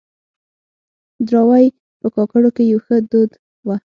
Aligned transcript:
دراوۍ 1.27 1.65
په 1.99 2.07
کاکړو 2.15 2.49
کې 2.55 2.63
يو 2.71 2.79
ښه 2.85 2.95
دود 3.11 3.31
وه. 3.67 3.75